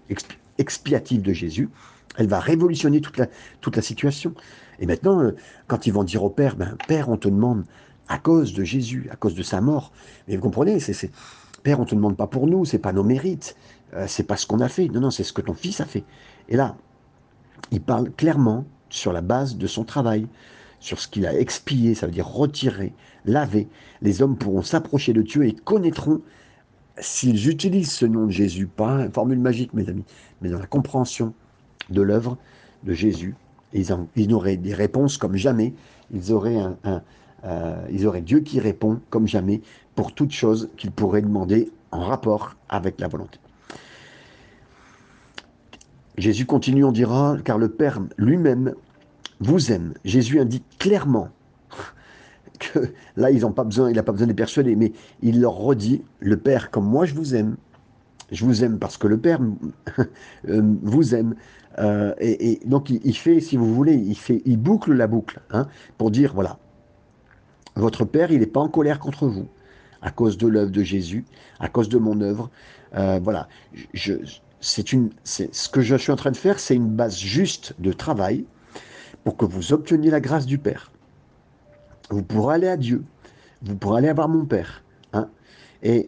[0.57, 1.69] expiative de Jésus,
[2.17, 3.27] elle va révolutionner toute la,
[3.61, 4.33] toute la situation.
[4.79, 5.35] Et maintenant, euh,
[5.67, 7.65] quand ils vont dire au Père, ben, Père, on te demande,
[8.07, 9.91] à cause de Jésus, à cause de sa mort,
[10.27, 11.09] mais vous comprenez, c'est,
[11.63, 13.55] Père, on te demande pas pour nous, c'est pas nos mérites,
[13.95, 15.85] euh, c'est pas ce qu'on a fait, non, non, c'est ce que ton fils a
[15.85, 16.03] fait.
[16.49, 16.75] Et là,
[17.71, 20.27] il parle clairement sur la base de son travail,
[20.79, 22.93] sur ce qu'il a expié, ça veut dire retiré,
[23.25, 23.67] lavé.
[24.01, 26.21] Les hommes pourront s'approcher de Dieu et connaîtront,
[26.97, 30.05] s'ils utilisent ce nom de Jésus, pas une formule magique, mes amis,
[30.41, 31.33] mais dans la compréhension
[31.89, 32.37] de l'œuvre
[32.83, 33.35] de Jésus,
[33.73, 35.73] ils, ils, auraient des réponses comme jamais,
[36.13, 36.57] ils auraient,
[37.43, 39.61] euh, ils auraient Dieu qui répond comme jamais
[39.95, 43.39] pour toute chose qu'ils pourraient demander en rapport avec la volonté.
[46.17, 48.73] Jésus continue, on dira, car le Père lui-même
[49.47, 49.93] vous aime.
[50.03, 51.29] Jésus indique clairement
[52.59, 55.41] que là, ils n'ont pas besoin, il n'a pas besoin de les persuader, mais il
[55.41, 57.55] leur redit, le Père, comme moi je vous aime,
[58.31, 59.39] je vous aime parce que le Père
[60.49, 61.35] euh, vous aime.
[61.77, 65.67] Euh, et, donc il, fait, si vous voulez, il, fait, il boucle la boucle hein,
[65.97, 66.57] pour dire, voilà,
[67.75, 69.47] votre Père, il n'est pas en colère contre vous
[70.01, 71.25] à cause de l'œuvre de Jésus,
[71.59, 72.49] à cause de mon œuvre.
[72.95, 73.49] Euh, voilà,
[74.61, 78.45] c'est ce que je suis en train de faire, c'est une base juste de travail
[79.25, 80.91] pour que vous obteniez la grâce du Père.
[82.09, 83.03] Vous pourrez aller à Dieu,
[83.63, 84.83] vous pourrez aller voir mon Père.
[85.11, 85.27] Hein
[85.83, 86.05] Et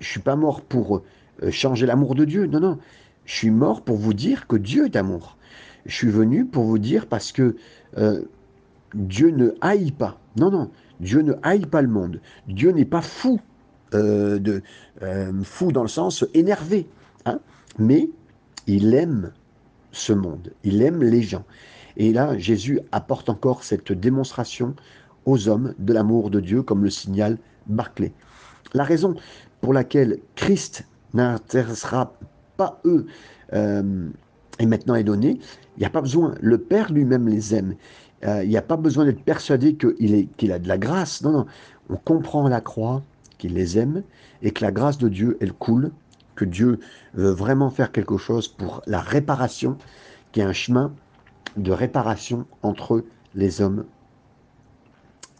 [0.00, 1.02] je suis pas mort pour
[1.42, 2.78] euh, changer l'amour de Dieu, non, non.
[3.26, 5.36] Je suis mort pour vous dire que Dieu est amour.
[5.84, 7.56] Je suis venu pour vous dire parce que
[7.98, 8.22] euh,
[8.94, 10.18] Dieu ne haït pas.
[10.36, 10.70] Non, non.
[11.00, 12.20] Dieu ne haït pas le monde.
[12.48, 13.38] Dieu n'est pas fou,
[13.92, 14.62] euh, de,
[15.42, 16.88] fou dans le sens énervé.
[17.26, 17.38] Hein
[17.78, 18.08] mais
[18.66, 19.32] il aime
[19.92, 20.52] ce monde.
[20.64, 21.44] Il aime les gens.
[21.96, 24.74] Et là, Jésus apporte encore cette démonstration
[25.24, 28.12] aux hommes de l'amour de Dieu, comme le signale Barclay.
[28.74, 29.14] La raison
[29.60, 32.14] pour laquelle Christ n'intéressera
[32.56, 33.06] pas eux
[33.52, 34.08] euh,
[34.58, 35.38] et maintenant est donnée,
[35.76, 36.34] il n'y a pas besoin.
[36.40, 37.74] Le Père lui-même les aime.
[38.24, 41.22] Euh, il n'y a pas besoin d'être persuadé qu'il qu'il a de la grâce.
[41.22, 41.46] Non, non.
[41.90, 43.02] On comprend à la croix
[43.38, 44.02] qu'il les aime
[44.42, 45.90] et que la grâce de Dieu, elle coule,
[46.34, 46.80] que Dieu
[47.14, 49.76] veut vraiment faire quelque chose pour la réparation,
[50.32, 50.92] qui est un chemin
[51.56, 53.84] de réparation entre les hommes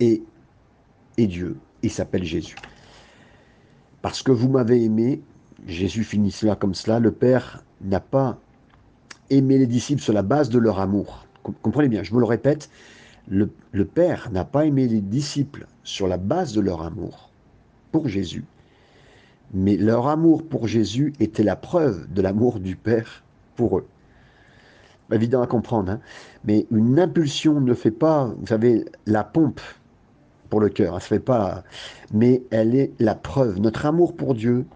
[0.01, 0.23] et,
[1.17, 1.57] et Dieu.
[1.83, 2.57] Il s'appelle Jésus.
[4.03, 5.21] Parce que vous m'avez aimé,
[5.67, 8.39] Jésus finit cela comme cela, le Père n'a pas
[9.31, 11.27] aimé les disciples sur la base de leur amour.
[11.63, 12.71] Comprenez bien, je vous le répète,
[13.29, 17.31] le, le Père n'a pas aimé les disciples sur la base de leur amour
[17.93, 18.45] pour Jésus,
[19.53, 23.25] mais leur amour pour Jésus était la preuve de l'amour du Père
[23.57, 23.87] pour eux
[25.13, 26.01] évident à comprendre, hein.
[26.45, 29.61] mais une impulsion ne fait pas, vous savez, la pompe
[30.51, 31.65] pour le cœur, elle se fait pas,
[32.13, 33.61] mais elle est la preuve.
[33.61, 34.67] Notre amour pour Dieu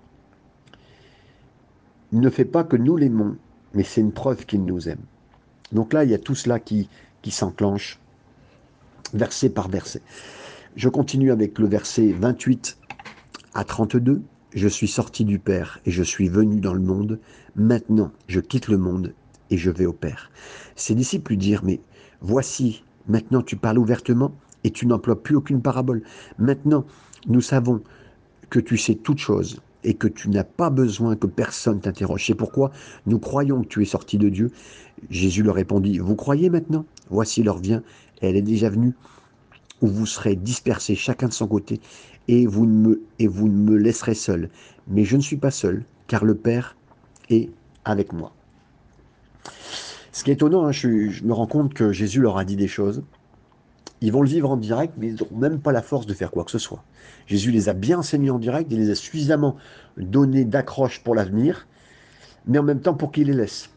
[2.12, 3.36] ne fait pas que nous l'aimons,
[3.74, 5.02] mais c'est une preuve qu'il nous aime.
[5.72, 6.88] Donc là, il y a tout cela qui,
[7.22, 8.00] qui s'enclenche,
[9.14, 10.02] verset par verset.
[10.76, 12.78] Je continue avec le verset 28
[13.54, 14.22] à 32.
[14.54, 17.18] je suis sorti du Père et je suis venu dans le monde.
[17.56, 19.12] Maintenant, je quitte le monde
[19.50, 20.30] et je vais au Père.
[20.76, 21.80] Ses disciples lui dirent, mais
[22.20, 24.32] voici, maintenant tu parles ouvertement
[24.64, 26.02] et tu n'emploies plus aucune parabole.
[26.38, 26.84] Maintenant,
[27.26, 27.82] nous savons
[28.48, 32.26] que tu sais toutes choses et que tu n'as pas besoin que personne t'interroge.
[32.26, 32.70] C'est pourquoi
[33.06, 34.50] nous croyons que tu es sorti de Dieu.
[35.08, 36.84] Jésus leur répondit, vous croyez maintenant?
[37.08, 37.82] Voici l'heure vient,
[38.20, 38.92] elle est déjà venue,
[39.80, 41.80] où vous serez dispersés chacun de son côté,
[42.28, 44.50] et vous, ne me, et vous ne me laisserez seul.
[44.88, 46.76] Mais je ne suis pas seul, car le Père
[47.30, 47.48] est
[47.84, 48.32] avec moi.
[50.12, 50.88] Ce qui est étonnant, hein, je,
[51.24, 53.02] me rends compte que Jésus leur a dit des choses,
[54.00, 56.30] ils vont le vivre en direct, mais ils n'auront même pas la force de faire
[56.30, 56.82] quoi que ce soit.
[57.26, 59.56] Jésus les a bien enseignés en direct, il les a suffisamment
[59.96, 61.66] donnés d'accroche pour l'avenir,
[62.46, 63.70] mais en même temps pour qu'ils les laissent.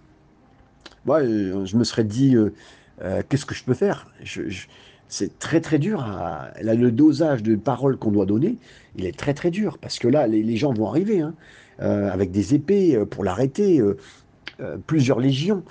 [1.06, 2.54] Moi, euh, je me serais dit, euh,
[3.02, 4.08] euh, qu'est-ce que je peux faire?
[5.10, 6.00] C'est très très dur.
[6.00, 8.58] là, le dosage de paroles qu'on doit donner,
[8.96, 11.36] il est très très dur, parce que là, les, gens vont arriver, hein,
[11.78, 13.80] avec des épées pour l'arrêter,
[14.88, 15.64] plusieurs légions.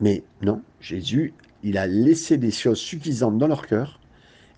[0.00, 3.98] Mais non, Jésus il a laissé des choses suffisantes dans leur cœur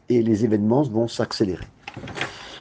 [0.09, 1.65] et les événements vont s'accélérer.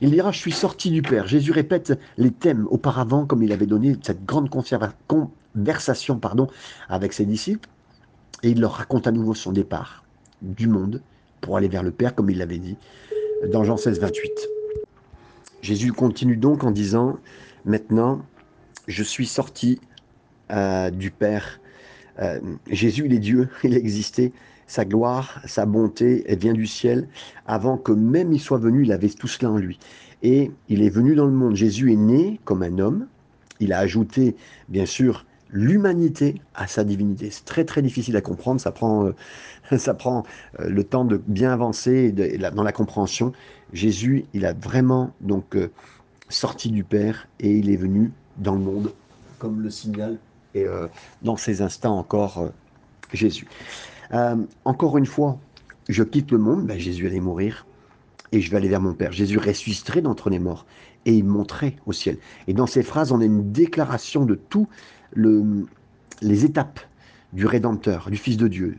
[0.01, 1.27] Il dira, je suis sorti du Père.
[1.27, 6.19] Jésus répète les thèmes auparavant, comme il avait donné cette grande conversation
[6.89, 7.67] avec ses disciples,
[8.43, 10.03] et il leur raconte à nouveau son départ
[10.41, 11.01] du monde
[11.41, 12.77] pour aller vers le Père, comme il l'avait dit
[13.51, 14.31] dans Jean 16, 28.
[15.61, 17.17] Jésus continue donc en disant,
[17.63, 18.21] maintenant,
[18.87, 19.79] je suis sorti
[20.51, 21.59] euh, du Père
[22.19, 24.31] euh, Jésus, il est Dieu, il existait.
[24.67, 27.07] Sa gloire, sa bonté, elle vient du ciel.
[27.45, 29.77] Avant que même il soit venu, il avait tout cela en lui.
[30.23, 31.55] Et il est venu dans le monde.
[31.55, 33.05] Jésus est né comme un homme.
[33.59, 34.35] Il a ajouté,
[34.67, 37.29] bien sûr, l'humanité à sa divinité.
[37.29, 38.59] C'est très très difficile à comprendre.
[38.59, 39.13] Ça prend, euh,
[39.77, 40.23] ça prend
[40.59, 43.33] euh, le temps de bien avancer dans la compréhension.
[43.71, 45.55] Jésus, il a vraiment donc
[46.29, 48.93] sorti du Père et il est venu dans le monde,
[49.37, 50.17] comme le signal
[50.55, 50.87] et euh,
[51.21, 52.49] dans ces instants encore euh,
[53.13, 53.47] Jésus.
[54.13, 55.37] Euh, encore une fois,
[55.89, 57.67] je quitte le monde, ben, Jésus allait mourir
[58.31, 59.11] et je vais aller vers mon Père.
[59.11, 60.65] Jésus ressusciterait d'entre les morts
[61.05, 62.17] et il monterait au ciel.
[62.47, 64.67] Et dans ces phrases, on a une déclaration de tout
[65.13, 65.67] le,
[66.21, 66.79] les étapes
[67.33, 68.77] du Rédempteur, du Fils de Dieu,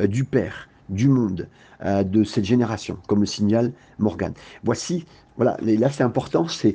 [0.00, 1.46] du Père, du monde,
[1.84, 4.32] de cette génération, comme le signale Morgan.
[4.64, 6.74] Voici, voilà, là c'est important, c'est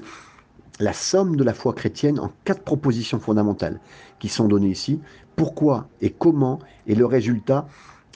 [0.80, 3.80] la somme de la foi chrétienne en quatre propositions fondamentales
[4.20, 5.00] qui sont données ici.
[5.36, 7.68] Pourquoi et comment et le résultat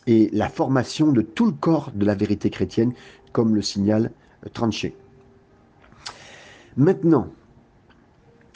[0.08, 2.94] et la formation de tout le corps de la vérité chrétienne,
[3.34, 4.12] comme le signale
[4.54, 4.96] Tranché.
[6.78, 7.28] Maintenant,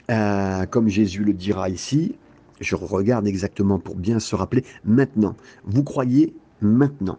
[0.10, 2.16] euh, comme Jésus le dira ici,
[2.62, 5.36] je regarde exactement pour bien se rappeler, maintenant,
[5.66, 7.18] vous croyez maintenant.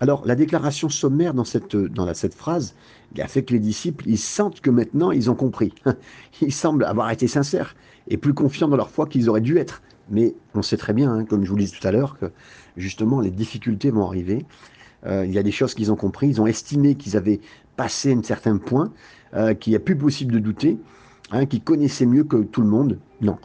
[0.00, 2.74] Alors, la déclaration sommaire dans cette, dans cette phrase,
[3.14, 5.72] il a fait que les disciples, ils sentent que maintenant, ils ont compris.
[6.40, 7.74] Ils semblent avoir été sincères
[8.06, 9.82] et plus confiants dans leur foi qu'ils auraient dû être.
[10.10, 12.26] Mais on sait très bien, hein, comme je vous le disais tout à l'heure, que
[12.76, 14.46] justement, les difficultés vont arriver.
[15.06, 16.28] Euh, il y a des choses qu'ils ont compris.
[16.28, 17.40] Ils ont estimé qu'ils avaient
[17.76, 18.92] passé un certain point,
[19.34, 20.78] euh, qu'il n'y a plus possible de douter,
[21.32, 22.98] hein, qu'ils connaissaient mieux que tout le monde.
[23.20, 23.38] Non.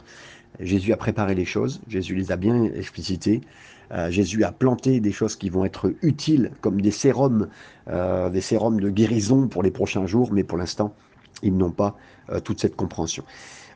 [0.59, 3.41] Jésus a préparé les choses, Jésus les a bien explicitées.
[3.93, 7.47] Euh, Jésus a planté des choses qui vont être utiles, comme des sérums,
[7.87, 10.95] euh, des sérums de guérison pour les prochains jours, mais pour l'instant,
[11.43, 11.95] ils n'ont pas
[12.29, 13.23] euh, toute cette compréhension.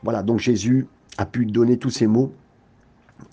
[0.02, 0.86] Voilà, donc Jésus
[1.18, 2.32] a pu donner tous ces mots.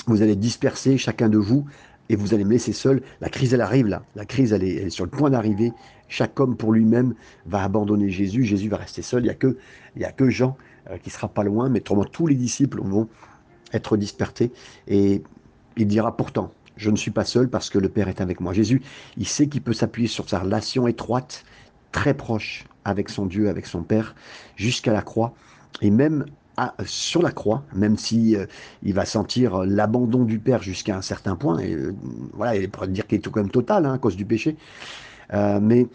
[0.05, 1.65] Vous allez disperser chacun de vous
[2.09, 3.01] et vous allez me laisser seul.
[3.19, 4.03] La crise, elle arrive là.
[4.15, 5.73] La crise, elle est, sur le point d'arriver.
[6.07, 7.15] Chaque homme pour lui-même
[7.47, 8.43] va abandonner Jésus.
[8.43, 9.23] Jésus va rester seul.
[9.23, 9.25] Il
[9.97, 10.55] n'y a, que, Jean
[11.01, 13.07] qui sera pas loin, mais tous les disciples vont
[13.73, 14.51] être dispersés.
[14.87, 15.23] Et
[15.77, 18.53] il dira pourtant, je ne suis pas seul parce que le Père est avec moi.
[18.53, 18.81] Jésus,
[19.17, 21.45] il sait qu'il peut s'appuyer sur sa relation étroite,
[21.91, 24.15] très proche avec son Dieu, avec son Père,
[24.55, 25.33] jusqu'à la croix.
[25.81, 26.25] Et même
[26.85, 28.45] sur la croix, même si euh,
[28.83, 31.93] il va sentir l'abandon du Père jusqu'à un certain point, et euh,
[32.33, 34.55] voilà, il pourrait dire qu'il est tout quand même total hein, à cause du péché.
[35.33, 35.87] Euh, mais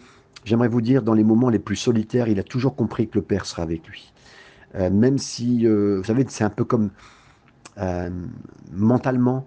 [0.45, 3.23] j'aimerais vous dire, dans les moments les plus solitaires, il a toujours compris que le
[3.23, 4.13] Père sera avec lui.
[4.75, 6.91] même si, vous savez, c'est un peu comme
[8.71, 9.45] mentalement,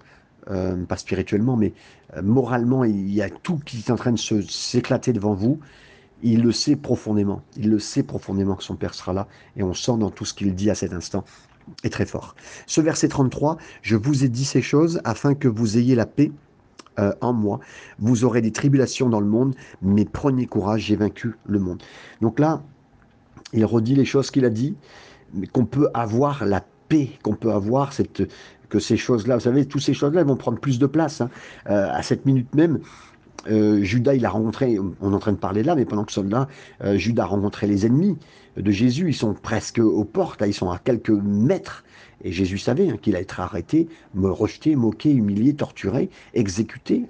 [0.50, 1.72] euh, pas spirituellement, mais
[2.16, 5.58] euh, moralement, il y a tout qui est en train de s'éclater devant vous.
[6.22, 7.42] Il le sait profondément.
[7.56, 9.28] Il le sait profondément que son Père sera là.
[9.56, 11.24] Et on sent dans tout ce qu'il dit à cet instant
[11.82, 12.34] est très fort.
[12.66, 16.30] Ce verset 33, je vous ai dit ces choses afin que vous ayez la paix
[16.98, 17.60] euh, en moi.
[17.98, 21.82] Vous aurez des tribulations dans le monde, mais prenez courage, j'ai vaincu le monde.
[22.20, 22.62] Donc là,
[23.52, 24.76] il redit les choses qu'il a dit,
[25.32, 28.22] mais qu'on peut avoir la paix, qu'on peut avoir cette,
[28.68, 31.20] que ces choses-là, vous savez, toutes ces choses-là vont prendre plus de place.
[31.20, 31.30] Hein.
[31.68, 32.80] Euh, à cette minute même,
[33.48, 36.20] euh, Judas, il a rencontré, on est en train de parler là, mais pendant que
[36.20, 36.48] là,
[36.82, 38.16] euh, Judas a rencontré les ennemis
[38.56, 39.08] de Jésus.
[39.08, 41.84] Ils sont presque aux portes, ils sont à quelques mètres.
[42.22, 47.04] Et Jésus savait hein, qu'il allait être arrêté, me rejeté, moqué, humilié, torturé, exécuté.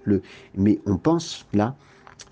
[0.57, 1.77] Mais on pense là,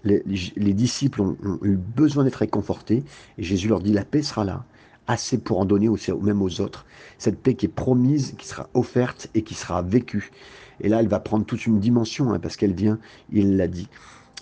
[0.05, 3.05] les, disciples ont, eu besoin d'être réconfortés.
[3.39, 4.65] Et Jésus leur dit la paix sera là,
[5.07, 6.87] assez pour en donner aussi, même aux autres.
[7.19, 10.31] Cette paix qui est promise, qui sera offerte et qui sera vécue.
[10.81, 12.99] Et là, elle va prendre toute une dimension, hein, parce qu'elle vient,
[13.31, 13.89] il l'a dit.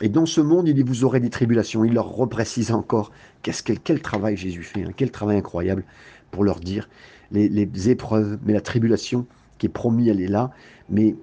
[0.01, 1.85] Et dans ce monde, il dit, vous aurez des tribulations.
[1.85, 3.11] Il leur reprécise encore
[3.42, 5.85] qu'est-ce quel travail Jésus fait, hein, quel travail incroyable
[6.31, 6.88] pour leur dire
[7.33, 9.27] les, épreuves, mais la tribulation
[9.59, 10.51] qui est promis, elle est là.
[10.88, 11.14] Mais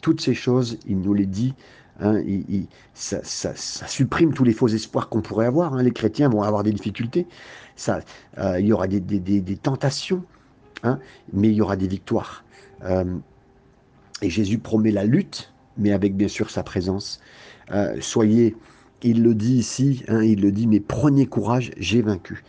[0.00, 1.54] toutes ces choses, il nous les dit,
[2.00, 2.20] hein,
[2.94, 5.74] ça, supprime tous les faux espoirs qu'on pourrait avoir.
[5.76, 7.26] Les chrétiens vont avoir des difficultés,
[8.38, 9.00] euh, il y aura des,
[9.56, 10.24] tentations,
[11.32, 12.44] mais il y aura des victoires.
[12.84, 13.04] Euh,
[14.22, 17.20] et Jésus promet la lutte, mais avec bien sûr sa présence.
[17.70, 18.56] Euh, soyez,
[19.02, 22.44] il le dit ici, hein, il le dit, mais prenez courage, j'ai vaincu.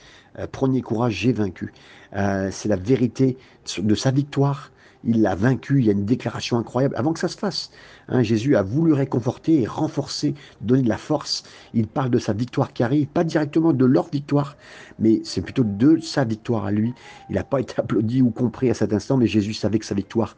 [0.52, 1.74] Prenez courage, j'ai vaincu.
[2.14, 3.38] C'est la vérité
[3.78, 4.72] de sa victoire.
[5.04, 7.72] Il l'a vaincu, il y a une déclaration incroyable avant que ça se fasse.
[8.10, 11.44] Hein, Jésus a voulu réconforter et renforcer, donner de la force.
[11.74, 14.58] Il parle de sa victoire qui arrive, pas directement de leur victoire,
[15.00, 16.94] mais c'est plutôt de sa victoire à lui.
[17.30, 19.96] Il n'a pas été applaudi ou compris à cet instant, mais Jésus savait que sa
[19.96, 20.36] victoire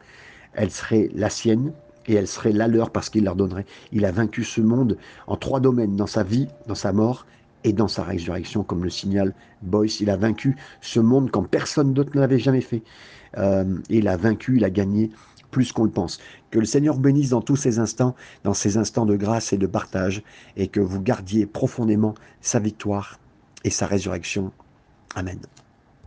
[0.54, 1.72] elle serait la sienne
[2.06, 3.66] et elle serait la leur parce qu'il leur donnerait.
[3.92, 7.26] Il a vaincu ce monde en trois domaines, dans sa vie, dans sa mort
[7.64, 10.00] et dans sa résurrection, comme le signale Boyce.
[10.00, 12.82] Il a vaincu ce monde quand personne d'autre ne l'avait jamais fait.
[13.38, 15.10] Euh, il a vaincu, il a gagné
[15.50, 16.18] plus qu'on le pense.
[16.50, 19.66] Que le Seigneur bénisse dans tous ces instants, dans ces instants de grâce et de
[19.66, 20.22] partage,
[20.56, 23.20] et que vous gardiez profondément sa victoire
[23.64, 24.50] et sa résurrection.
[25.14, 25.38] Amen.